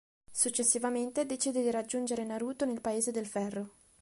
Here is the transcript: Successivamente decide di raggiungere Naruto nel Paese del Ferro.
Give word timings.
Successivamente 0.31 1.27
decide 1.27 1.61
di 1.61 1.69
raggiungere 1.69 2.23
Naruto 2.23 2.65
nel 2.65 2.81
Paese 2.81 3.11
del 3.11 3.27
Ferro. 3.27 3.69